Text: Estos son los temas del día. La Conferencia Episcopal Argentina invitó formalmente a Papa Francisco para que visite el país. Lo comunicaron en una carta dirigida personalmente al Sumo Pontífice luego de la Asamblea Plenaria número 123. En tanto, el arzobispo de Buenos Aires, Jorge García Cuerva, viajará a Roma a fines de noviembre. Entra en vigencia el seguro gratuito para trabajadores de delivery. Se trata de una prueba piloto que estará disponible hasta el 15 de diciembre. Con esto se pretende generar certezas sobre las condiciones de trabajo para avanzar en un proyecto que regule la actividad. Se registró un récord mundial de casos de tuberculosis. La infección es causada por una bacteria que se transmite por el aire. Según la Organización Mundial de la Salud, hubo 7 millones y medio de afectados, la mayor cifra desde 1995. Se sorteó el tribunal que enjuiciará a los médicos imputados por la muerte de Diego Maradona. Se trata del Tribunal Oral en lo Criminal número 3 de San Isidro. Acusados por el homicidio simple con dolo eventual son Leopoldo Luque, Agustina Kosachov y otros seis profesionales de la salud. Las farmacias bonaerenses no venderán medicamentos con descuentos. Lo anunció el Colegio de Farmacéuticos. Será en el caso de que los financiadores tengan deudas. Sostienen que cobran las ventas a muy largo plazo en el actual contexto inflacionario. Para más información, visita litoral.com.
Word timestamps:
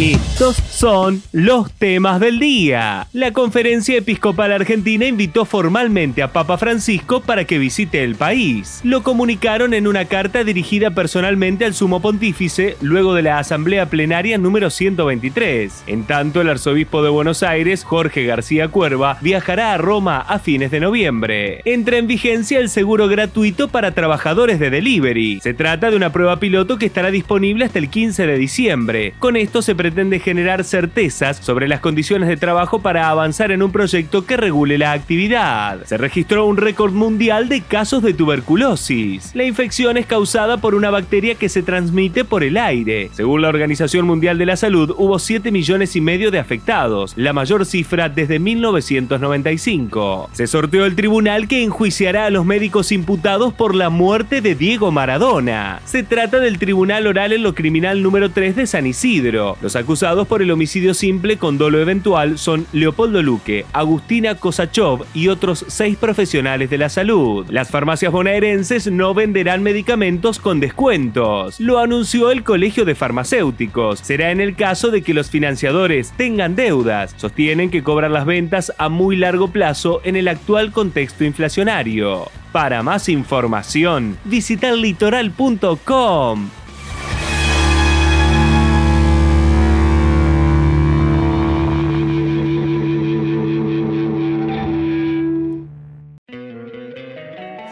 Estos 0.00 0.56
son 0.56 1.22
los 1.30 1.70
temas 1.70 2.18
del 2.18 2.40
día. 2.40 3.06
La 3.12 3.32
Conferencia 3.32 3.96
Episcopal 3.96 4.50
Argentina 4.50 5.06
invitó 5.06 5.44
formalmente 5.44 6.20
a 6.20 6.32
Papa 6.32 6.58
Francisco 6.58 7.20
para 7.20 7.44
que 7.44 7.58
visite 7.58 8.02
el 8.02 8.16
país. 8.16 8.80
Lo 8.82 9.04
comunicaron 9.04 9.72
en 9.72 9.86
una 9.86 10.06
carta 10.06 10.42
dirigida 10.42 10.90
personalmente 10.90 11.64
al 11.64 11.74
Sumo 11.74 12.02
Pontífice 12.02 12.76
luego 12.80 13.14
de 13.14 13.22
la 13.22 13.38
Asamblea 13.38 13.86
Plenaria 13.86 14.36
número 14.36 14.68
123. 14.68 15.84
En 15.86 16.02
tanto, 16.02 16.40
el 16.40 16.48
arzobispo 16.48 17.04
de 17.04 17.10
Buenos 17.10 17.44
Aires, 17.44 17.84
Jorge 17.84 18.24
García 18.24 18.66
Cuerva, 18.66 19.18
viajará 19.20 19.74
a 19.74 19.78
Roma 19.78 20.18
a 20.18 20.40
fines 20.40 20.72
de 20.72 20.80
noviembre. 20.80 21.60
Entra 21.64 21.98
en 21.98 22.08
vigencia 22.08 22.58
el 22.58 22.68
seguro 22.68 23.06
gratuito 23.06 23.68
para 23.68 23.94
trabajadores 23.94 24.58
de 24.58 24.70
delivery. 24.70 25.38
Se 25.40 25.54
trata 25.54 25.92
de 25.92 25.96
una 25.96 26.10
prueba 26.10 26.40
piloto 26.40 26.78
que 26.78 26.86
estará 26.86 27.12
disponible 27.12 27.64
hasta 27.64 27.78
el 27.78 27.88
15 27.90 28.26
de 28.26 28.38
diciembre. 28.38 29.14
Con 29.20 29.36
esto 29.36 29.62
se 29.62 29.76
pretende 29.84 30.18
generar 30.18 30.64
certezas 30.64 31.36
sobre 31.42 31.68
las 31.68 31.80
condiciones 31.80 32.26
de 32.30 32.38
trabajo 32.38 32.78
para 32.78 33.10
avanzar 33.10 33.52
en 33.52 33.62
un 33.62 33.70
proyecto 33.70 34.24
que 34.24 34.38
regule 34.38 34.78
la 34.78 34.92
actividad. 34.92 35.84
Se 35.84 35.98
registró 35.98 36.46
un 36.46 36.56
récord 36.56 36.94
mundial 36.94 37.50
de 37.50 37.60
casos 37.60 38.02
de 38.02 38.14
tuberculosis. 38.14 39.32
La 39.34 39.44
infección 39.44 39.98
es 39.98 40.06
causada 40.06 40.56
por 40.56 40.74
una 40.74 40.88
bacteria 40.88 41.34
que 41.34 41.50
se 41.50 41.62
transmite 41.62 42.24
por 42.24 42.44
el 42.44 42.56
aire. 42.56 43.10
Según 43.12 43.42
la 43.42 43.48
Organización 43.48 44.06
Mundial 44.06 44.38
de 44.38 44.46
la 44.46 44.56
Salud, 44.56 44.94
hubo 44.96 45.18
7 45.18 45.50
millones 45.50 45.94
y 45.96 46.00
medio 46.00 46.30
de 46.30 46.38
afectados, 46.38 47.12
la 47.18 47.34
mayor 47.34 47.66
cifra 47.66 48.08
desde 48.08 48.38
1995. 48.38 50.30
Se 50.32 50.46
sorteó 50.46 50.86
el 50.86 50.96
tribunal 50.96 51.46
que 51.46 51.62
enjuiciará 51.62 52.24
a 52.24 52.30
los 52.30 52.46
médicos 52.46 52.90
imputados 52.90 53.52
por 53.52 53.74
la 53.74 53.90
muerte 53.90 54.40
de 54.40 54.54
Diego 54.54 54.90
Maradona. 54.92 55.82
Se 55.84 56.02
trata 56.02 56.40
del 56.40 56.58
Tribunal 56.58 57.06
Oral 57.06 57.34
en 57.34 57.42
lo 57.42 57.54
Criminal 57.54 58.02
número 58.02 58.30
3 58.30 58.56
de 58.56 58.66
San 58.66 58.86
Isidro. 58.86 59.58
Acusados 59.76 60.26
por 60.26 60.42
el 60.42 60.50
homicidio 60.50 60.94
simple 60.94 61.36
con 61.36 61.58
dolo 61.58 61.80
eventual 61.80 62.38
son 62.38 62.66
Leopoldo 62.72 63.22
Luque, 63.22 63.66
Agustina 63.72 64.34
Kosachov 64.34 65.04
y 65.14 65.28
otros 65.28 65.64
seis 65.68 65.96
profesionales 65.96 66.70
de 66.70 66.78
la 66.78 66.88
salud. 66.88 67.46
Las 67.50 67.70
farmacias 67.70 68.12
bonaerenses 68.12 68.90
no 68.90 69.14
venderán 69.14 69.62
medicamentos 69.62 70.38
con 70.38 70.60
descuentos. 70.60 71.60
Lo 71.60 71.78
anunció 71.78 72.30
el 72.30 72.42
Colegio 72.44 72.84
de 72.84 72.94
Farmacéuticos. 72.94 74.00
Será 74.00 74.30
en 74.30 74.40
el 74.40 74.56
caso 74.56 74.90
de 74.90 75.02
que 75.02 75.14
los 75.14 75.30
financiadores 75.30 76.12
tengan 76.16 76.56
deudas. 76.56 77.14
Sostienen 77.16 77.70
que 77.70 77.82
cobran 77.82 78.12
las 78.12 78.26
ventas 78.26 78.72
a 78.78 78.88
muy 78.88 79.16
largo 79.16 79.48
plazo 79.48 80.00
en 80.04 80.16
el 80.16 80.28
actual 80.28 80.72
contexto 80.72 81.24
inflacionario. 81.24 82.30
Para 82.52 82.82
más 82.82 83.08
información, 83.08 84.16
visita 84.24 84.72
litoral.com. 84.72 86.63